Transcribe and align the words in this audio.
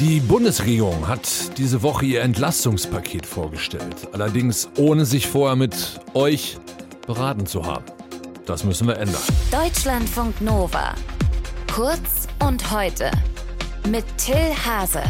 Die 0.00 0.18
Bundesregierung 0.18 1.06
hat 1.06 1.56
diese 1.56 1.84
Woche 1.84 2.04
ihr 2.04 2.22
Entlastungspaket 2.22 3.24
vorgestellt, 3.24 4.08
allerdings 4.12 4.68
ohne 4.76 5.04
sich 5.04 5.28
vorher 5.28 5.54
mit 5.54 6.00
euch 6.14 6.58
beraten 7.06 7.46
zu 7.46 7.64
haben. 7.64 7.84
Das 8.44 8.64
müssen 8.64 8.88
wir 8.88 8.96
ändern. 8.96 9.22
Deutschlandfunk 9.52 10.40
Nova. 10.40 10.96
Kurz 11.72 12.26
und 12.44 12.72
heute. 12.72 13.08
Mit 13.88 14.04
Till 14.18 14.52
Hase. 14.66 15.02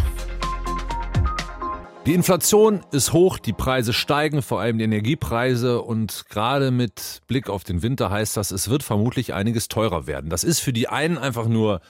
Die 2.05 2.13
Inflation 2.13 2.81
ist 2.93 3.15
hoch, 3.15 3.39
die 3.39 3.55
Preise 3.55 3.95
steigen, 3.95 4.43
vor 4.43 4.61
allem 4.61 4.77
die 4.77 4.85
Energiepreise 4.85 5.81
und 5.81 6.27
gerade 6.29 6.71
mit 6.71 7.23
Blick 7.27 7.49
auf 7.49 7.65
den 7.65 7.81
Winter 7.81 8.11
heißt 8.11 8.37
das, 8.37 8.51
es 8.51 8.69
wird 8.69 8.83
vermutlich 8.83 9.33
einiges 9.33 9.69
teurer 9.69 10.07
werden. 10.07 10.29
Das 10.29 10.45
ist 10.45 10.61
für 10.61 10.75
die 10.75 10.89
einen 10.89 11.17
einfach 11.17 11.49
nur 11.49 11.81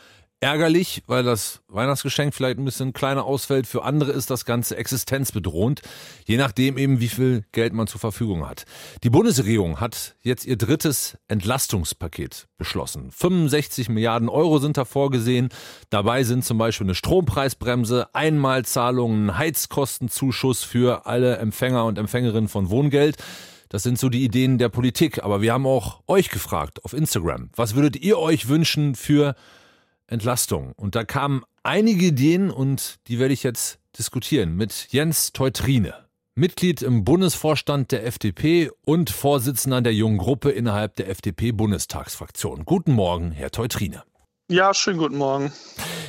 ärgerlich, 0.44 1.02
weil 1.06 1.22
das 1.22 1.62
Weihnachtsgeschenk 1.68 2.34
vielleicht 2.34 2.58
ein 2.58 2.66
bisschen 2.66 2.92
kleiner 2.92 3.24
ausfällt. 3.24 3.66
Für 3.66 3.82
andere 3.82 4.12
ist 4.12 4.28
das 4.28 4.44
Ganze 4.44 4.76
existenzbedrohend, 4.76 5.80
je 6.26 6.36
nachdem 6.36 6.76
eben, 6.76 7.00
wie 7.00 7.08
viel 7.08 7.44
Geld 7.52 7.72
man 7.72 7.86
zur 7.86 7.98
Verfügung 7.98 8.46
hat. 8.46 8.66
Die 9.02 9.08
Bundesregierung 9.08 9.80
hat 9.80 10.16
jetzt 10.20 10.44
ihr 10.44 10.58
drittes 10.58 11.16
Entlastungspaket 11.28 12.46
beschlossen. 12.58 13.10
65 13.10 13.88
Milliarden 13.88 14.28
Euro 14.28 14.58
sind 14.58 14.76
da 14.76 14.84
vorgesehen. 14.84 15.48
Dabei 15.88 16.24
sind 16.24 16.44
zum 16.44 16.58
Beispiel 16.58 16.86
eine 16.86 16.94
Strompreisbremse, 16.94 18.14
Einmalzahlungen, 18.14 19.38
Heizkostenzuschuss 19.38 20.62
für 20.62 21.06
alle 21.06 21.38
Empfänger 21.38 21.86
und 21.86 21.96
Empfängerinnen 21.96 22.50
von 22.50 22.68
Wohngeld. 22.68 23.16
Das 23.70 23.82
sind 23.82 23.98
so 23.98 24.10
die 24.10 24.22
Ideen 24.22 24.58
der 24.58 24.68
Politik. 24.68 25.24
Aber 25.24 25.40
wir 25.40 25.54
haben 25.54 25.66
auch 25.66 26.02
euch 26.06 26.28
gefragt 26.28 26.84
auf 26.84 26.92
Instagram. 26.92 27.48
Was 27.56 27.74
würdet 27.74 27.96
ihr 27.96 28.18
euch 28.18 28.48
wünschen 28.48 28.94
für 28.94 29.34
Entlastung. 30.06 30.72
Und 30.76 30.94
da 30.94 31.04
kamen 31.04 31.42
einige 31.62 32.06
Ideen 32.06 32.50
und 32.50 32.96
die 33.08 33.18
werde 33.18 33.34
ich 33.34 33.42
jetzt 33.42 33.78
diskutieren 33.98 34.56
mit 34.56 34.88
Jens 34.90 35.32
Teutrine. 35.32 35.94
Mitglied 36.36 36.82
im 36.82 37.04
Bundesvorstand 37.04 37.92
der 37.92 38.04
FDP 38.06 38.70
und 38.84 39.10
Vorsitzender 39.10 39.80
der 39.82 39.94
jungen 39.94 40.18
Gruppe 40.18 40.50
innerhalb 40.50 40.96
der 40.96 41.08
FDP-Bundestagsfraktion. 41.08 42.64
Guten 42.64 42.92
Morgen, 42.92 43.30
Herr 43.30 43.52
Teutrine. 43.52 44.02
Ja, 44.50 44.74
schönen 44.74 44.98
guten 44.98 45.16
Morgen. 45.16 45.52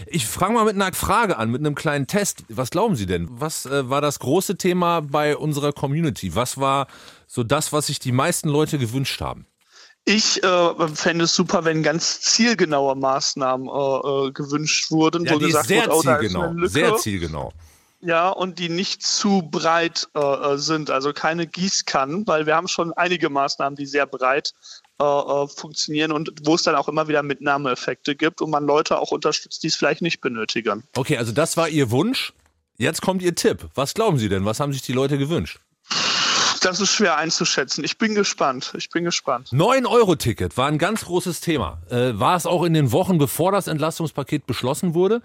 Ich 0.08 0.26
frage 0.26 0.54
mal 0.54 0.66
mit 0.66 0.76
einer 0.76 0.92
Frage 0.94 1.38
an, 1.38 1.52
mit 1.52 1.62
einem 1.62 1.76
kleinen 1.76 2.08
Test. 2.08 2.44
Was 2.50 2.70
glauben 2.70 2.96
Sie 2.96 3.06
denn? 3.06 3.28
Was 3.32 3.66
äh, 3.66 3.90
war 3.90 4.02
das 4.02 4.20
große 4.20 4.58
Thema 4.58 5.02
bei 5.02 5.38
unserer 5.38 5.72
Community? 5.72 6.36
Was 6.36 6.58
war 6.58 6.88
so 7.28 7.44
das, 7.44 7.72
was 7.72 7.88
sich 7.88 8.00
die 8.00 8.12
meisten 8.12 8.50
Leute 8.50 8.78
gewünscht 8.78 9.22
haben? 9.22 9.46
Ich 10.08 10.44
äh, 10.44 10.88
fände 10.94 11.26
es 11.26 11.36
super, 11.36 11.66
wenn 11.66 11.82
ganz 11.82 12.22
zielgenaue 12.22 12.96
Maßnahmen 12.96 13.68
äh, 13.68 14.28
äh 14.28 14.32
gewünscht 14.32 14.92
wurden. 14.92 15.26
Ja, 15.26 15.38
die 15.38 15.46
gesagt 15.46 15.68
sehr 15.68 15.82
wird, 15.82 15.92
oh, 15.92 16.02
zielgenau. 16.02 16.68
Sehr 16.68 16.96
zielgenau. 16.98 17.52
Ja, 18.02 18.30
und 18.30 18.60
die 18.60 18.70
nicht 18.70 19.02
zu 19.02 19.42
breit 19.50 20.08
äh, 20.14 20.20
äh, 20.20 20.58
sind, 20.60 20.92
also 20.92 21.12
keine 21.12 21.48
Gießkannen, 21.48 22.28
weil 22.28 22.46
wir 22.46 22.56
haben 22.56 22.68
schon 22.68 22.94
einige 22.94 23.32
Maßnahmen, 23.32 23.76
die 23.76 23.88
sehr 23.88 24.06
breit 24.06 24.54
äh, 25.00 25.48
funktionieren 25.48 26.12
und 26.12 26.32
wo 26.44 26.54
es 26.54 26.62
dann 26.62 26.76
auch 26.76 26.88
immer 26.88 27.08
wieder 27.08 27.24
Mitnahmeeffekte 27.24 28.16
gibt 28.16 28.42
und 28.42 28.52
man 28.52 28.66
Leute 28.68 29.00
auch 29.00 29.10
unterstützt, 29.10 29.64
die 29.64 29.68
es 29.68 29.76
vielleicht 29.76 30.04
nicht 30.04 30.22
benötigen. 30.22 30.84
Okay, 30.96 31.18
also 31.18 31.32
das 31.32 31.58
war 31.58 31.68
Ihr 31.68 31.90
Wunsch. 31.90 32.32
Jetzt 32.78 33.02
kommt 33.02 33.24
Ihr 33.24 33.34
Tipp. 33.34 33.70
Was 33.74 33.96
glauben 33.96 34.20
Sie 34.20 34.30
denn? 34.30 34.46
Was 34.46 34.60
haben 34.60 34.72
sich 34.72 34.84
die 34.84 34.94
Leute 34.94 35.18
gewünscht? 35.18 35.60
Das 36.66 36.80
ist 36.80 36.90
schwer 36.90 37.16
einzuschätzen. 37.18 37.84
Ich 37.84 38.00
bin 38.00 38.16
gespannt. 38.16 38.74
Ich 38.76 38.90
bin 38.90 39.04
gespannt. 39.04 39.50
9-Euro-Ticket 39.50 40.58
war 40.58 40.68
ein 40.68 40.80
ganz 40.80 41.06
großes 41.06 41.40
Thema. 41.40 41.78
Äh, 41.92 42.18
war 42.20 42.36
es 42.36 42.48
auch 42.48 42.64
in 42.64 42.74
den 42.74 42.92
Wochen, 42.92 43.20
bevor 43.20 43.52
das 43.52 43.68
Entlastungspaket 43.68 44.48
beschlossen 44.48 44.96
wurde? 44.96 45.22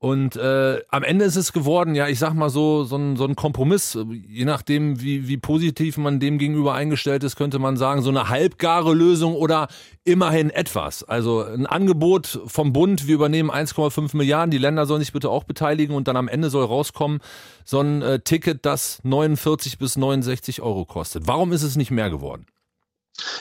Und 0.00 0.36
äh, 0.36 0.80
am 0.90 1.02
Ende 1.02 1.24
ist 1.24 1.34
es 1.34 1.52
geworden, 1.52 1.96
ja, 1.96 2.06
ich 2.06 2.20
sag 2.20 2.32
mal 2.32 2.50
so, 2.50 2.84
so 2.84 2.94
ein, 2.96 3.16
so 3.16 3.24
ein 3.24 3.34
Kompromiss. 3.34 3.98
Je 4.28 4.44
nachdem, 4.44 5.00
wie, 5.00 5.26
wie 5.26 5.38
positiv 5.38 5.96
man 5.98 6.20
dem 6.20 6.38
gegenüber 6.38 6.74
eingestellt 6.74 7.24
ist, 7.24 7.34
könnte 7.34 7.58
man 7.58 7.76
sagen, 7.76 8.02
so 8.02 8.10
eine 8.10 8.28
halbgare 8.28 8.94
Lösung 8.94 9.34
oder 9.34 9.66
immerhin 10.04 10.50
etwas. 10.50 11.02
Also 11.02 11.42
ein 11.42 11.66
Angebot 11.66 12.40
vom 12.46 12.72
Bund, 12.72 13.08
wir 13.08 13.16
übernehmen 13.16 13.50
1,5 13.50 14.16
Milliarden, 14.16 14.52
die 14.52 14.58
Länder 14.58 14.86
sollen 14.86 15.00
sich 15.00 15.12
bitte 15.12 15.30
auch 15.30 15.42
beteiligen 15.42 15.96
und 15.96 16.06
dann 16.06 16.16
am 16.16 16.28
Ende 16.28 16.48
soll 16.48 16.64
rauskommen, 16.64 17.18
so 17.64 17.80
ein 17.80 18.00
äh, 18.00 18.20
Ticket, 18.20 18.64
das 18.64 19.00
49 19.02 19.78
bis 19.78 19.96
69 19.96 20.62
Euro 20.62 20.84
kostet. 20.84 21.26
Warum 21.26 21.52
ist 21.52 21.64
es 21.64 21.74
nicht 21.74 21.90
mehr 21.90 22.08
geworden? 22.08 22.46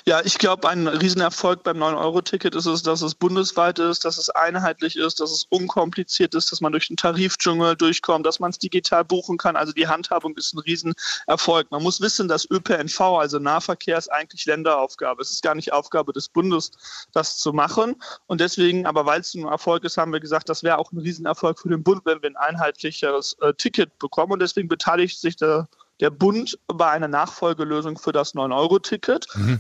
Ja, 0.06 0.22
ich 0.24 0.38
glaube, 0.38 0.68
ein 0.70 0.88
Riesenerfolg 0.88 1.64
beim 1.64 1.78
9-Euro-Ticket 1.78 2.56
ist 2.56 2.66
es, 2.66 2.82
dass 2.82 3.02
es 3.02 3.14
bundesweit 3.14 3.78
ist, 3.78 4.06
dass 4.06 4.18
es 4.18 4.30
einheitlich 4.30 4.96
ist, 4.96 5.20
dass 5.20 5.32
es 5.32 5.46
unkompliziert 5.50 6.34
ist, 6.34 6.52
dass 6.52 6.62
man 6.62 6.72
durch 6.72 6.88
den 6.88 6.98
Tarifdschungel 6.98 7.76
durchkommt, 7.76 8.26
dass 8.26 8.40
man 8.40 8.50
es 8.50 8.58
digital 8.58 9.06
buchen 9.06 9.38
kann. 9.38 9.56
Also 9.56 9.74
die 9.74 9.88
Handhabung 9.88 10.36
ist 10.36 10.54
ein 10.54 10.60
Riesenerfolg. 10.60 11.70
Man 11.72 11.84
muss 11.84 12.02
wissen, 12.02 12.28
dass 12.28 12.50
ÖPNV, 12.50 13.00
also 13.00 13.40
Nahverkehr, 13.40 13.98
ist 13.98 14.12
eigentlich 14.12 14.46
Länderaufgabe. 14.46 15.22
Es 15.22 15.32
ist 15.32 15.44
gar 15.44 15.56
nicht 15.56 15.74
Aufgabe 15.74 16.14
des 16.14 16.30
Bundes, 16.30 16.72
das 17.12 17.38
zu 17.38 17.54
machen. 17.54 18.02
Und 18.26 18.42
deswegen, 18.42 18.86
aber 18.86 19.06
weil 19.06 19.22
es 19.22 19.34
ein 19.36 19.46
Erfolg 19.46 19.84
ist, 19.84 19.98
haben 19.98 20.14
wir 20.14 20.20
gesagt, 20.20 20.50
das 20.50 20.64
wäre 20.64 20.80
auch 20.80 20.92
ein 20.92 21.00
Riesenerfolg 21.00 21.60
für 21.60 21.70
den 21.70 21.84
Bund, 21.84 22.02
wenn 22.06 22.22
wir 22.22 22.30
ein 22.30 22.36
einheitlicheres 22.36 23.34
äh, 23.42 23.54
Ticket 23.54 23.98
bekommen. 24.00 24.34
Und 24.34 24.40
deswegen 24.40 24.68
beteiligt 24.68 25.20
sich 25.20 25.36
der 25.36 25.68
der 26.00 26.10
Bund 26.10 26.60
bei 26.68 26.90
einer 26.90 27.08
Nachfolgelösung 27.08 27.98
für 27.98 28.12
das 28.12 28.36
9-Euro-Ticket. 28.36 29.28
Mhm. 29.36 29.60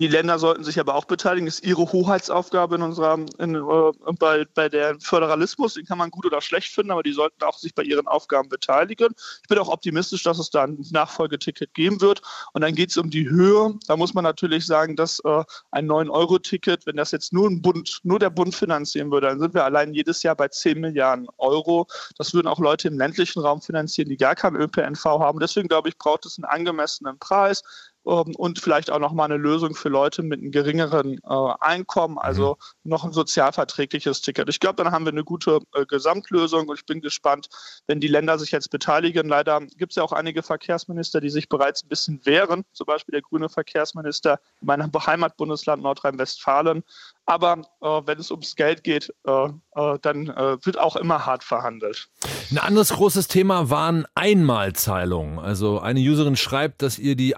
Die 0.00 0.08
Länder 0.08 0.38
sollten 0.38 0.64
sich 0.64 0.80
aber 0.80 0.94
auch 0.94 1.04
beteiligen. 1.04 1.44
Das 1.44 1.56
ist 1.56 1.66
ihre 1.66 1.92
Hoheitsaufgabe 1.92 2.76
in 2.76 2.82
unserer, 2.82 3.18
in, 3.38 3.54
äh, 3.54 4.12
bei, 4.18 4.46
bei 4.54 4.70
der 4.70 4.98
Föderalismus. 4.98 5.74
Den 5.74 5.84
kann 5.84 5.98
man 5.98 6.10
gut 6.10 6.24
oder 6.24 6.40
schlecht 6.40 6.72
finden, 6.72 6.90
aber 6.90 7.02
die 7.02 7.12
sollten 7.12 7.44
auch 7.44 7.58
sich 7.58 7.74
bei 7.74 7.82
ihren 7.82 8.06
Aufgaben 8.06 8.48
beteiligen. 8.48 9.14
Ich 9.42 9.48
bin 9.48 9.58
auch 9.58 9.68
optimistisch, 9.68 10.22
dass 10.22 10.38
es 10.38 10.48
da 10.48 10.64
ein 10.64 10.82
Nachfolgeticket 10.90 11.74
geben 11.74 12.00
wird. 12.00 12.22
Und 12.54 12.62
dann 12.62 12.74
geht 12.74 12.90
es 12.90 12.96
um 12.96 13.10
die 13.10 13.28
Höhe. 13.28 13.78
Da 13.86 13.96
muss 13.98 14.14
man 14.14 14.24
natürlich 14.24 14.64
sagen, 14.64 14.96
dass 14.96 15.20
äh, 15.20 15.44
ein 15.70 15.86
9-Euro-Ticket, 15.86 16.86
wenn 16.86 16.96
das 16.96 17.10
jetzt 17.10 17.34
nur 17.34 17.50
ein 17.50 17.60
Bund, 17.60 18.00
nur 18.02 18.18
der 18.18 18.30
Bund 18.30 18.54
finanzieren 18.54 19.10
würde, 19.10 19.26
dann 19.26 19.38
sind 19.38 19.52
wir 19.52 19.64
allein 19.64 19.92
jedes 19.92 20.22
Jahr 20.22 20.34
bei 20.34 20.48
10 20.48 20.80
Milliarden 20.80 21.28
Euro. 21.36 21.86
Das 22.16 22.32
würden 22.32 22.48
auch 22.48 22.58
Leute 22.58 22.88
im 22.88 22.96
ländlichen 22.96 23.40
Raum 23.40 23.60
finanzieren, 23.60 24.08
die 24.08 24.16
gar 24.16 24.34
keinen 24.34 24.56
ÖPNV 24.56 25.04
haben. 25.04 25.40
Deswegen 25.40 25.68
glaube 25.68 25.90
ich, 25.90 25.98
braucht 25.98 26.24
es 26.24 26.38
einen 26.38 26.46
angemessenen 26.46 27.18
Preis 27.18 27.62
und 28.02 28.58
vielleicht 28.58 28.90
auch 28.90 28.98
nochmal 28.98 29.26
eine 29.26 29.36
Lösung 29.36 29.74
für 29.74 29.88
Leute 29.88 30.22
mit 30.22 30.40
einem 30.40 30.50
geringeren 30.50 31.18
äh, 31.18 31.52
Einkommen, 31.60 32.18
also 32.18 32.56
mhm. 32.82 32.90
noch 32.90 33.04
ein 33.04 33.12
sozialverträgliches 33.12 34.22
Ticket. 34.22 34.48
Ich 34.48 34.60
glaube, 34.60 34.82
dann 34.82 34.92
haben 34.92 35.04
wir 35.04 35.12
eine 35.12 35.24
gute 35.24 35.60
äh, 35.74 35.84
Gesamtlösung 35.84 36.68
und 36.68 36.78
ich 36.78 36.86
bin 36.86 37.00
gespannt, 37.00 37.48
wenn 37.86 38.00
die 38.00 38.08
Länder 38.08 38.38
sich 38.38 38.52
jetzt 38.52 38.70
beteiligen. 38.70 39.28
Leider 39.28 39.60
gibt 39.76 39.92
es 39.92 39.96
ja 39.96 40.02
auch 40.02 40.12
einige 40.12 40.42
Verkehrsminister, 40.42 41.20
die 41.20 41.30
sich 41.30 41.48
bereits 41.48 41.84
ein 41.84 41.88
bisschen 41.88 42.24
wehren, 42.24 42.64
zum 42.72 42.86
Beispiel 42.86 43.12
der 43.12 43.22
grüne 43.22 43.48
Verkehrsminister 43.48 44.40
in 44.60 44.66
meinem 44.66 44.90
Heimatbundesland 44.94 45.82
Nordrhein-Westfalen. 45.82 46.82
Aber 47.26 47.62
äh, 47.80 47.86
wenn 48.06 48.18
es 48.18 48.30
ums 48.30 48.56
Geld 48.56 48.82
geht, 48.82 49.14
äh, 49.24 49.48
äh, 49.76 49.98
dann 50.02 50.28
äh, 50.28 50.56
wird 50.64 50.78
auch 50.78 50.96
immer 50.96 51.26
hart 51.26 51.44
verhandelt. 51.44 52.08
Ein 52.50 52.58
anderes 52.58 52.90
großes 52.90 53.28
Thema 53.28 53.70
waren 53.70 54.04
Einmalzahlungen. 54.14 55.38
Also 55.38 55.78
eine 55.78 56.00
Userin 56.00 56.36
schreibt, 56.36 56.82
dass 56.82 56.98
ihr 56.98 57.14
die 57.14 57.36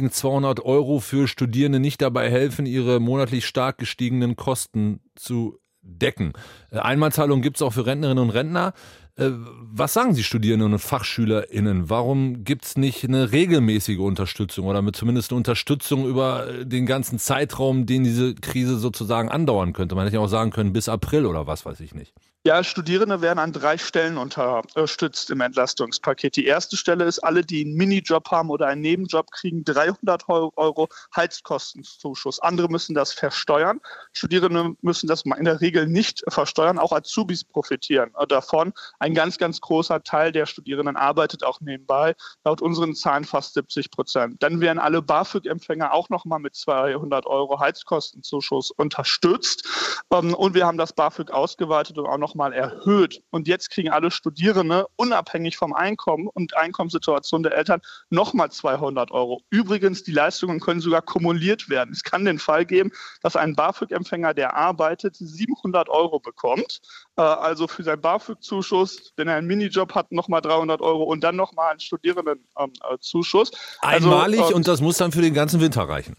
einmaligen 0.00 0.10
200 0.10 0.64
Euro 0.64 1.00
für 1.00 1.28
Studierende 1.28 1.80
nicht 1.80 2.00
dabei 2.00 2.30
helfen, 2.30 2.66
ihre 2.66 3.00
monatlich 3.00 3.46
stark 3.46 3.78
gestiegenen 3.78 4.36
Kosten 4.36 5.00
zu 5.14 5.58
decken. 5.82 6.32
Äh, 6.70 6.78
Einmalzahlungen 6.78 7.42
gibt 7.42 7.56
es 7.56 7.62
auch 7.62 7.72
für 7.72 7.86
Rentnerinnen 7.86 8.22
und 8.22 8.30
Rentner. 8.30 8.72
Äh, 9.16 9.30
was 9.32 9.92
sagen 9.92 10.14
Sie 10.14 10.22
Studierenden 10.22 10.72
und 10.72 10.78
FachschülerInnen? 10.78 11.90
Warum 11.90 12.44
gibt 12.44 12.64
es 12.64 12.76
nicht 12.76 13.04
eine 13.04 13.32
regelmäßige 13.32 13.98
Unterstützung 13.98 14.66
oder 14.66 14.82
mit 14.82 14.96
zumindest 14.96 15.30
eine 15.30 15.38
Unterstützung 15.38 16.06
über 16.06 16.64
den 16.64 16.86
ganzen 16.86 17.18
Zeitraum, 17.18 17.86
den 17.86 18.04
diese 18.04 18.34
Krise 18.34 18.78
sozusagen 18.78 19.28
andauern 19.28 19.72
könnte? 19.72 19.94
Man 19.94 20.04
hätte 20.04 20.16
ja 20.16 20.22
auch 20.22 20.28
sagen 20.28 20.50
können, 20.50 20.72
bis 20.72 20.88
April 20.88 21.26
oder 21.26 21.46
was 21.46 21.66
weiß 21.66 21.80
ich 21.80 21.94
nicht. 21.94 22.14
Ja, 22.42 22.64
Studierende 22.64 23.20
werden 23.20 23.38
an 23.38 23.52
drei 23.52 23.76
Stellen 23.76 24.16
unterstützt 24.16 25.28
im 25.28 25.42
Entlastungspaket. 25.42 26.36
Die 26.36 26.46
erste 26.46 26.78
Stelle 26.78 27.04
ist, 27.04 27.18
alle, 27.18 27.42
die 27.42 27.66
einen 27.66 27.74
Minijob 27.74 28.30
haben 28.30 28.48
oder 28.48 28.66
einen 28.66 28.80
Nebenjob, 28.80 29.30
kriegen 29.30 29.62
300 29.62 30.26
Euro 30.26 30.88
Heizkostenzuschuss. 31.14 32.40
Andere 32.40 32.68
müssen 32.68 32.94
das 32.94 33.12
versteuern. 33.12 33.82
Studierende 34.14 34.74
müssen 34.80 35.06
das 35.06 35.24
in 35.26 35.44
der 35.44 35.60
Regel 35.60 35.86
nicht 35.86 36.22
versteuern. 36.28 36.78
Auch 36.78 36.92
Azubis 36.92 37.44
profitieren 37.44 38.12
davon. 38.30 38.72
Ein 38.98 39.12
ganz, 39.12 39.36
ganz 39.36 39.60
großer 39.60 40.02
Teil 40.02 40.32
der 40.32 40.46
Studierenden 40.46 40.96
arbeitet 40.96 41.44
auch 41.44 41.60
nebenbei. 41.60 42.14
Laut 42.46 42.62
unseren 42.62 42.94
Zahlen 42.94 43.24
fast 43.24 43.52
70 43.52 43.90
Prozent. 43.90 44.42
Dann 44.42 44.62
werden 44.62 44.78
alle 44.78 45.02
BAföG-Empfänger 45.02 45.92
auch 45.92 46.08
nochmal 46.08 46.38
mit 46.38 46.54
200 46.54 47.26
Euro 47.26 47.60
Heizkostenzuschuss 47.60 48.70
unterstützt. 48.70 49.68
Ähm, 50.10 50.32
und 50.32 50.54
wir 50.54 50.66
haben 50.66 50.78
das 50.78 50.94
BAföG 50.94 51.32
ausgeweitet 51.32 51.98
und 51.98 52.06
auch 52.06 52.16
noch 52.16 52.29
nochmal 52.30 52.52
erhöht. 52.52 53.22
Und 53.30 53.48
jetzt 53.48 53.70
kriegen 53.70 53.90
alle 53.90 54.10
Studierende 54.10 54.86
unabhängig 54.96 55.56
vom 55.56 55.72
Einkommen 55.72 56.28
und 56.28 56.56
Einkommenssituation 56.56 57.42
der 57.42 57.56
Eltern 57.56 57.80
nochmal 58.08 58.52
200 58.52 59.10
Euro. 59.10 59.42
Übrigens, 59.50 60.04
die 60.04 60.12
Leistungen 60.12 60.60
können 60.60 60.80
sogar 60.80 61.02
kumuliert 61.02 61.68
werden. 61.68 61.90
Es 61.92 62.04
kann 62.04 62.24
den 62.24 62.38
Fall 62.38 62.64
geben, 62.64 62.92
dass 63.22 63.34
ein 63.34 63.56
BAföG-Empfänger, 63.56 64.32
der 64.32 64.56
arbeitet, 64.56 65.16
700 65.16 65.88
Euro 65.88 66.20
bekommt. 66.20 66.80
Äh, 67.16 67.22
also 67.22 67.66
für 67.66 67.82
seinen 67.82 68.00
BAföG-Zuschuss, 68.00 69.12
wenn 69.16 69.26
er 69.26 69.36
einen 69.36 69.48
Minijob 69.48 69.94
hat, 69.94 70.12
nochmal 70.12 70.40
300 70.40 70.80
Euro 70.80 71.02
und 71.02 71.24
dann 71.24 71.34
nochmal 71.34 71.72
einen 71.72 71.80
Studierendenzuschuss. 71.80 73.50
Also, 73.80 74.10
Einmalig 74.12 74.40
also, 74.40 74.54
und 74.54 74.68
das 74.68 74.80
muss 74.80 74.98
dann 74.98 75.10
für 75.10 75.22
den 75.22 75.34
ganzen 75.34 75.60
Winter 75.60 75.82
reichen. 75.82 76.16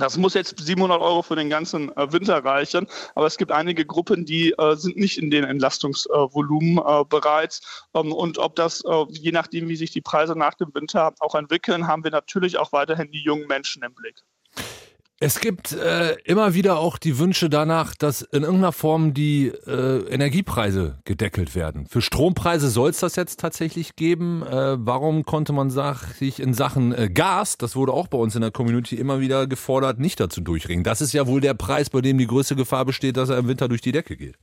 Das 0.00 0.16
muss 0.16 0.34
jetzt 0.34 0.60
700 0.60 1.00
Euro 1.00 1.22
für 1.22 1.34
den 1.34 1.50
ganzen 1.50 1.90
äh, 1.96 2.12
Winter 2.12 2.44
reichen, 2.44 2.86
aber 3.16 3.26
es 3.26 3.36
gibt 3.36 3.50
einige 3.50 3.84
Gruppen, 3.84 4.24
die 4.24 4.52
äh, 4.52 4.76
sind 4.76 4.96
nicht 4.96 5.18
in 5.18 5.28
den 5.28 5.42
Entlastungsvolumen 5.42 6.78
äh, 6.78 7.04
bereits. 7.04 7.88
Ähm, 7.94 8.12
und 8.12 8.38
ob 8.38 8.54
das, 8.54 8.84
je 9.08 9.32
nachdem, 9.32 9.68
wie 9.68 9.74
sich 9.74 9.90
die 9.90 10.00
Preise 10.00 10.36
nach 10.38 10.54
dem 10.54 10.72
Winter 10.72 11.14
auch 11.18 11.34
entwickeln, 11.34 11.88
haben 11.88 12.04
wir 12.04 12.12
natürlich 12.12 12.58
auch 12.58 12.72
weiterhin 12.72 13.10
die 13.10 13.22
jungen 13.22 13.48
Menschen 13.48 13.82
im 13.82 13.92
Blick. 13.92 14.22
Es 15.20 15.40
gibt 15.40 15.72
äh, 15.72 16.14
immer 16.24 16.54
wieder 16.54 16.78
auch 16.78 16.96
die 16.96 17.18
Wünsche 17.18 17.50
danach, 17.50 17.96
dass 17.96 18.22
in 18.22 18.44
irgendeiner 18.44 18.70
Form 18.70 19.14
die 19.14 19.48
äh, 19.48 20.06
Energiepreise 20.08 20.98
gedeckelt 21.04 21.56
werden. 21.56 21.88
Für 21.88 22.00
Strompreise 22.00 22.68
soll 22.68 22.90
es 22.90 23.00
das 23.00 23.16
jetzt 23.16 23.40
tatsächlich 23.40 23.96
geben. 23.96 24.44
Äh, 24.44 24.76
warum 24.78 25.24
konnte 25.24 25.52
man 25.52 25.70
sich 25.70 26.38
in 26.38 26.54
Sachen 26.54 26.92
äh, 26.92 27.10
Gas, 27.10 27.58
das 27.58 27.74
wurde 27.74 27.94
auch 27.94 28.06
bei 28.06 28.16
uns 28.16 28.36
in 28.36 28.42
der 28.42 28.52
Community 28.52 28.94
immer 28.94 29.18
wieder 29.18 29.48
gefordert, 29.48 29.98
nicht 29.98 30.20
dazu 30.20 30.40
durchringen? 30.40 30.84
Das 30.84 31.00
ist 31.00 31.12
ja 31.12 31.26
wohl 31.26 31.40
der 31.40 31.54
Preis, 31.54 31.90
bei 31.90 32.00
dem 32.00 32.16
die 32.16 32.28
größte 32.28 32.54
Gefahr 32.54 32.84
besteht, 32.84 33.16
dass 33.16 33.28
er 33.28 33.38
im 33.38 33.48
Winter 33.48 33.66
durch 33.66 33.80
die 33.80 33.92
Decke 33.92 34.16
geht. 34.16 34.36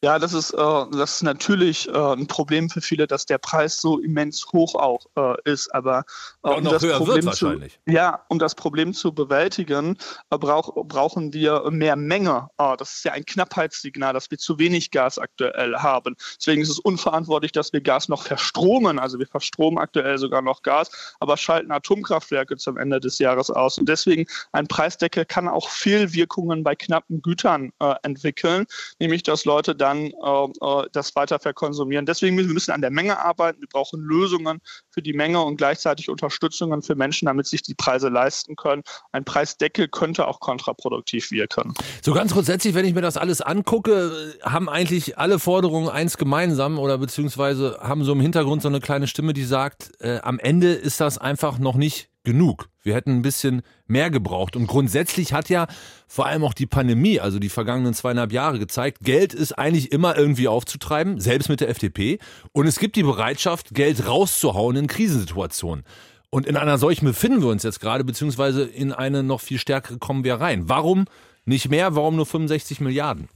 Ja, 0.00 0.20
das 0.20 0.32
ist, 0.32 0.52
äh, 0.52 0.84
das 0.92 1.16
ist 1.16 1.22
natürlich 1.22 1.88
äh, 1.88 1.92
ein 1.92 2.28
Problem 2.28 2.70
für 2.70 2.80
viele, 2.80 3.08
dass 3.08 3.26
der 3.26 3.38
Preis 3.38 3.80
so 3.80 3.98
immens 3.98 4.46
hoch 4.52 4.76
auch 4.76 5.04
äh, 5.16 5.34
ist. 5.50 5.74
Aber 5.74 6.04
äh, 6.44 6.50
um, 6.50 6.62
das 6.62 6.86
Problem 6.86 7.32
zu, 7.32 7.60
ja, 7.84 8.24
um 8.28 8.38
das 8.38 8.54
Problem 8.54 8.94
zu 8.94 9.12
bewältigen, 9.12 9.98
äh, 10.30 10.38
brauch, 10.38 10.72
brauchen 10.86 11.32
wir 11.32 11.68
mehr 11.72 11.96
Menge. 11.96 12.48
Äh, 12.58 12.76
das 12.76 12.94
ist 12.94 13.04
ja 13.06 13.12
ein 13.12 13.24
Knappheitssignal, 13.24 14.12
dass 14.12 14.30
wir 14.30 14.38
zu 14.38 14.60
wenig 14.60 14.92
Gas 14.92 15.18
aktuell 15.18 15.74
haben. 15.74 16.14
Deswegen 16.38 16.62
ist 16.62 16.70
es 16.70 16.78
unverantwortlich, 16.78 17.50
dass 17.50 17.72
wir 17.72 17.80
Gas 17.80 18.08
noch 18.08 18.22
verstromen. 18.22 19.00
Also 19.00 19.18
wir 19.18 19.26
verstromen 19.26 19.80
aktuell 19.80 20.16
sogar 20.18 20.42
noch 20.42 20.62
Gas, 20.62 21.16
aber 21.18 21.36
schalten 21.36 21.72
Atomkraftwerke 21.72 22.56
zum 22.56 22.76
Ende 22.76 23.00
des 23.00 23.18
Jahres 23.18 23.50
aus. 23.50 23.78
Und 23.78 23.88
deswegen 23.88 24.26
ein 24.52 24.68
Preisdeckel 24.68 25.24
kann 25.24 25.48
auch 25.48 25.68
Fehlwirkungen 25.68 26.62
bei 26.62 26.76
knappen 26.76 27.20
Gütern 27.20 27.72
äh, 27.80 27.94
entwickeln, 28.04 28.66
nämlich 29.00 29.24
dass 29.24 29.44
Leute 29.44 29.74
da 29.74 29.87
dann 29.88 30.06
äh, 30.06 30.82
äh, 30.82 30.88
das 30.92 31.14
weiter 31.16 31.38
verkonsumieren. 31.38 32.06
Deswegen 32.06 32.36
müssen 32.36 32.48
wir 32.48 32.54
müssen 32.54 32.72
an 32.72 32.80
der 32.80 32.90
Menge 32.90 33.18
arbeiten. 33.18 33.60
Wir 33.60 33.68
brauchen 33.68 34.00
Lösungen 34.00 34.60
für 34.90 35.02
die 35.02 35.12
Menge 35.12 35.40
und 35.42 35.56
gleichzeitig 35.56 36.10
Unterstützungen 36.10 36.82
für 36.82 36.94
Menschen, 36.94 37.26
damit 37.26 37.46
sich 37.46 37.62
die 37.62 37.74
Preise 37.74 38.08
leisten 38.08 38.56
können. 38.56 38.82
Ein 39.12 39.24
Preisdeckel 39.24 39.88
könnte 39.88 40.26
auch 40.26 40.40
kontraproduktiv 40.40 41.30
wirken. 41.30 41.74
So 42.02 42.12
ganz 42.12 42.32
grundsätzlich, 42.32 42.74
wenn 42.74 42.84
ich 42.84 42.94
mir 42.94 43.00
das 43.00 43.16
alles 43.16 43.40
angucke, 43.40 44.34
haben 44.42 44.68
eigentlich 44.68 45.18
alle 45.18 45.38
Forderungen 45.38 45.88
eins 45.88 46.18
gemeinsam 46.18 46.78
oder 46.78 46.98
beziehungsweise 46.98 47.78
haben 47.80 48.04
so 48.04 48.12
im 48.12 48.20
Hintergrund 48.20 48.62
so 48.62 48.68
eine 48.68 48.80
kleine 48.80 49.06
Stimme, 49.06 49.32
die 49.32 49.44
sagt, 49.44 49.92
äh, 50.00 50.18
am 50.22 50.38
Ende 50.38 50.72
ist 50.72 51.00
das 51.00 51.18
einfach 51.18 51.58
noch 51.58 51.76
nicht 51.76 52.07
genug. 52.24 52.68
Wir 52.82 52.94
hätten 52.94 53.10
ein 53.10 53.22
bisschen 53.22 53.62
mehr 53.86 54.10
gebraucht. 54.10 54.56
Und 54.56 54.66
grundsätzlich 54.66 55.32
hat 55.32 55.48
ja 55.48 55.66
vor 56.06 56.26
allem 56.26 56.44
auch 56.44 56.54
die 56.54 56.66
Pandemie, 56.66 57.20
also 57.20 57.38
die 57.38 57.48
vergangenen 57.48 57.94
zweieinhalb 57.94 58.32
Jahre 58.32 58.58
gezeigt, 58.58 58.98
Geld 59.02 59.34
ist 59.34 59.52
eigentlich 59.52 59.92
immer 59.92 60.16
irgendwie 60.16 60.48
aufzutreiben, 60.48 61.20
selbst 61.20 61.48
mit 61.48 61.60
der 61.60 61.68
FDP. 61.68 62.18
Und 62.52 62.66
es 62.66 62.78
gibt 62.78 62.96
die 62.96 63.02
Bereitschaft, 63.02 63.74
Geld 63.74 64.06
rauszuhauen 64.06 64.76
in 64.76 64.86
Krisensituationen. 64.86 65.84
Und 66.30 66.46
in 66.46 66.56
einer 66.56 66.76
solchen 66.76 67.06
befinden 67.06 67.40
wir 67.40 67.48
uns 67.48 67.62
jetzt 67.62 67.80
gerade, 67.80 68.04
beziehungsweise 68.04 68.64
in 68.64 68.92
eine 68.92 69.22
noch 69.22 69.40
viel 69.40 69.58
stärkere 69.58 69.98
kommen 69.98 70.24
wir 70.24 70.34
rein. 70.34 70.68
Warum 70.68 71.06
nicht 71.46 71.70
mehr? 71.70 71.94
Warum 71.94 72.16
nur 72.16 72.26
65 72.26 72.80
Milliarden? 72.80 73.28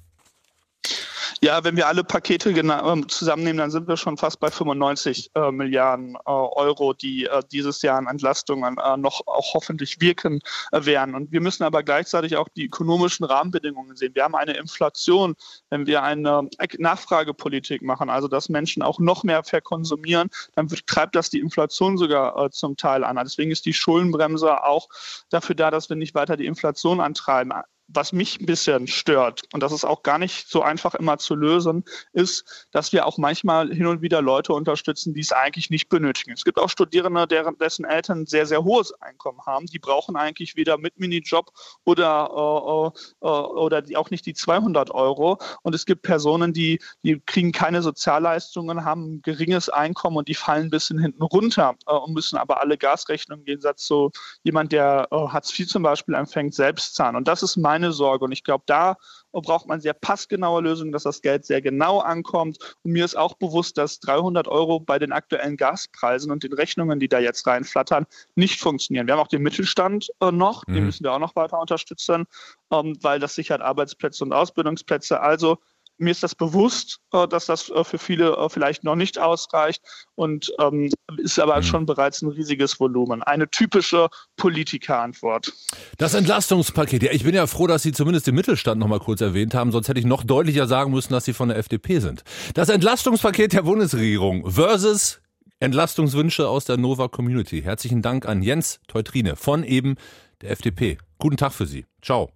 Ja, 1.45 1.65
wenn 1.65 1.77
wir 1.77 1.89
alle 1.89 2.05
Pakete 2.05 2.51
ähm, 2.51 3.09
zusammennehmen, 3.09 3.59
dann 3.59 3.73
sind 3.73 3.89
wir 3.89 3.97
schon 3.97 4.17
fast 4.17 4.39
bei 4.39 4.49
95 4.49 5.33
äh, 5.35 5.51
Milliarden 5.51 6.15
äh, 6.15 6.31
Euro, 6.31 6.93
die 6.93 7.25
äh, 7.25 7.43
dieses 7.51 7.83
Jahr 7.83 7.99
an 7.99 8.07
Entlastungen 8.07 8.79
äh, 8.79 8.97
noch 8.97 9.27
auch 9.27 9.53
hoffentlich 9.55 10.01
wirken 10.01 10.39
äh, 10.71 10.85
werden. 10.85 11.17
Und 11.17 11.33
wir 11.33 11.41
müssen 11.41 11.65
aber 11.65 11.83
gleichzeitig 11.83 12.37
auch 12.37 12.49
die 12.55 12.67
ökonomischen 12.67 13.25
Rahmenbedingungen 13.25 13.97
sehen. 13.97 14.15
Wir 14.15 14.23
haben 14.23 14.37
eine 14.37 14.53
Inflation, 14.53 15.35
wenn 15.69 15.85
wir 15.89 16.05
eine 16.05 16.49
Nachfragepolitik 16.79 17.83
machen, 17.83 18.09
also 18.09 18.29
dass 18.29 18.49
Menschen 18.49 18.85
auch 18.85 19.01
noch 19.01 19.25
mehr 19.25 19.43
verkonsumieren, 19.43 20.31
dann 20.55 20.69
treibt 20.69 21.17
das 21.17 21.29
die 21.29 21.41
Inflation 21.41 21.99
sogar 21.99 22.37
äh, 22.41 22.51
zum 22.51 22.77
Teil 22.77 23.03
an. 23.03 23.17
Deswegen 23.17 23.51
ist 23.51 23.67
die 23.67 23.75
Schuldenbremse 23.75 24.63
auch 24.63 24.87
dafür 25.29 25.57
da, 25.57 25.73
dass 25.73 25.89
wir 25.89 25.97
nicht 25.97 26.15
weiter 26.15 26.37
die 26.37 26.47
Inflation 26.47 27.01
antreiben 27.01 27.53
was 27.95 28.13
mich 28.13 28.41
ein 28.41 28.47
bisschen 28.47 28.87
stört, 28.87 29.43
und 29.53 29.63
das 29.63 29.73
ist 29.73 29.85
auch 29.85 30.03
gar 30.03 30.19
nicht 30.19 30.49
so 30.49 30.63
einfach 30.63 30.95
immer 30.95 31.19
zu 31.19 31.35
lösen, 31.35 31.85
ist, 32.13 32.67
dass 32.71 32.93
wir 32.93 33.07
auch 33.07 33.19
manchmal 33.19 33.73
hin 33.73 33.87
und 33.87 34.03
wieder 34.03 34.23
Leute 34.23 34.53
unterstützen, 34.53 35.15
die 35.15 35.21
es 35.21 35.33
eigentlich 35.33 35.71
nicht 35.71 35.89
benötigen. 35.89 36.33
Es 36.33 36.45
gibt 36.45 36.59
auch 36.59 36.71
Studierende, 36.71 37.27
deren, 37.27 37.59
dessen 37.59 37.85
Eltern 37.85 38.27
sehr, 38.27 38.47
sehr 38.47 38.65
hohes 38.65 38.93
Einkommen 39.01 39.41
haben. 39.47 39.67
Die 39.67 39.79
brauchen 39.79 40.17
eigentlich 40.17 40.57
weder 40.57 40.79
mit 40.79 40.99
Minijob 40.99 41.51
oder, 41.85 42.93
äh, 43.23 43.27
äh, 43.27 43.29
oder 43.29 43.83
die, 43.83 43.97
auch 43.97 44.11
nicht 44.11 44.27
die 44.27 44.35
200 44.35 44.91
Euro. 44.93 45.39
Und 45.63 45.75
es 45.75 45.87
gibt 45.87 46.03
Personen, 46.03 46.53
die, 46.53 46.81
die 47.03 47.21
kriegen 47.21 47.53
keine 47.53 47.83
Sozialleistungen, 47.83 48.85
haben 48.85 49.15
ein 49.15 49.23
geringes 49.23 49.69
Einkommen 49.69 50.17
und 50.17 50.29
die 50.29 50.35
fallen 50.35 50.67
ein 50.67 50.71
bisschen 50.71 50.99
hinten 50.99 51.23
runter 51.23 51.75
äh, 51.87 51.93
und 51.93 52.15
müssen 52.15 52.37
aber 52.37 52.61
alle 52.61 52.79
Gasrechnungen 52.79 53.43
im 53.43 53.47
Gegensatz 53.47 53.85
zu 53.85 54.11
jemand, 54.43 54.73
der 54.73 55.09
äh, 55.11 55.17
Hartz 55.17 55.59
IV 55.59 55.69
zum 55.69 55.83
Beispiel 55.83 56.15
empfängt, 56.15 56.55
selbst 56.55 56.95
zahlen. 56.95 57.17
Und 57.17 57.29
das 57.29 57.43
ist 57.43 57.57
mein 57.57 57.82
meine 57.83 57.93
Sorge. 57.93 58.25
Und 58.25 58.33
ich 58.33 58.45
glaube, 58.45 58.65
da 58.67 58.97
braucht 59.33 59.67
man 59.67 59.81
sehr 59.81 59.95
passgenaue 59.95 60.63
Lösungen, 60.63 60.93
dass 60.93 61.03
das 61.03 61.23
Geld 61.23 61.45
sehr 61.45 61.61
genau 61.61 62.01
ankommt. 62.01 62.59
Und 62.83 62.93
mir 62.93 63.05
ist 63.05 63.17
auch 63.17 63.35
bewusst, 63.35 63.79
dass 63.79 64.01
300 64.01 64.49
Euro 64.49 64.81
bei 64.81 64.99
den 64.99 65.13
aktuellen 65.13 65.57
Gaspreisen 65.57 66.31
und 66.31 66.43
den 66.43 66.53
Rechnungen, 66.53 67.01
die 67.01 67.09
da 67.09 67.19
jetzt 67.19 67.47
reinflattern, 67.47 68.07
nicht 68.37 68.61
funktionieren. 68.61 69.07
Wir 69.07 69.15
haben 69.15 69.21
auch 69.21 69.29
den 69.29 69.43
Mittelstand 69.43 70.09
äh, 70.21 70.31
noch, 70.31 70.67
mhm. 70.67 70.75
den 70.75 70.87
müssen 70.87 71.05
wir 71.05 71.13
auch 71.13 71.19
noch 71.19 71.37
weiter 71.37 71.59
unterstützen, 71.59 72.27
ähm, 72.71 72.97
weil 73.01 73.19
das 73.19 73.35
sichert 73.35 73.61
Arbeitsplätze 73.61 74.25
und 74.25 74.33
Ausbildungsplätze. 74.33 75.21
Also 75.21 75.59
mir 76.03 76.11
ist 76.11 76.23
das 76.23 76.35
bewusst, 76.35 76.99
äh, 77.13 77.27
dass 77.27 77.47
das 77.47 77.71
äh, 77.71 77.85
für 77.85 77.99
viele 77.99 78.37
äh, 78.37 78.49
vielleicht 78.49 78.85
noch 78.85 78.97
nicht 78.97 79.19
ausreicht 79.19 79.83
und 80.15 80.53
ähm, 80.61 80.91
ist 81.17 81.39
aber 81.39 81.57
mhm. 81.57 81.63
schon 81.63 81.87
bereits 81.87 82.23
ein 82.23 82.29
riesiges 82.29 82.79
Volumen. 82.79 83.23
Eine 83.23 83.49
typische 83.49 84.09
Politikerantwort. 84.37 85.53
Das 85.99 86.15
Entlastungspaket. 86.15 87.03
Ja, 87.03 87.13
ich 87.13 87.25
bin 87.25 87.35
ja 87.35 87.47
froh, 87.47 87.67
dass 87.67 87.83
Sie 87.83 87.93
zumindest 87.93 88.27
den 88.27 88.35
Mittelstand 88.35 88.81
noch 88.81 88.89
mal 88.89 89.01
kurz 89.01 89.21
erwähnt 89.21 89.55
haben. 89.55 89.73
Sonst 89.73 89.89
hätte 89.89 90.01
ich 90.01 90.07
noch 90.07 90.25
deutlicher 90.25 90.67
sagen 90.67 90.91
müssen, 90.91 91.13
dass 91.13 91.25
Sie 91.25 91.33
von 91.33 91.49
der 91.49 91.59
FDP 91.59 92.01
sind. 92.01 92.25
Das 92.55 92.69
Entlastungspaket 92.69 93.53
der 93.53 93.63
Bundesregierung 93.63 94.51
versus 94.51 95.21
Entlastungswünsche 95.61 96.49
aus 96.49 96.65
der 96.65 96.77
Nova 96.77 97.09
Community. 97.09 97.63
Herzlichen 97.63 98.03
Dank 98.03 98.27
an 98.27 98.43
Jens 98.43 98.81
Teutrine 98.89 99.37
von 99.37 99.63
eben 99.63 99.95
der 100.41 100.51
FDP. 100.51 100.99
Guten 101.19 101.37
Tag 101.37 101.53
für 101.53 101.67
Sie. 101.67 101.87
Ciao. 102.03 102.31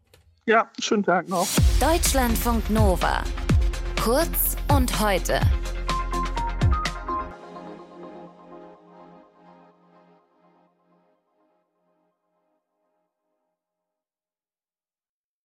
Ja, 0.47 0.71
schönen 0.79 1.03
Tag 1.03 1.29
noch. 1.29 1.49
Deutschlandfunk 1.81 2.71
Nova. 2.71 3.25
Kurz 4.07 4.55
und 4.73 5.01
heute. 5.01 5.41